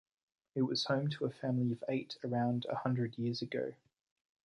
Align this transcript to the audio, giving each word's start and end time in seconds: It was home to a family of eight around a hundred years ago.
It 0.55 0.63
was 0.63 0.85
home 0.85 1.11
to 1.11 1.25
a 1.25 1.29
family 1.31 1.71
of 1.71 1.83
eight 1.87 2.17
around 2.23 2.65
a 2.67 2.73
hundred 2.77 3.19
years 3.19 3.43
ago. 3.43 3.75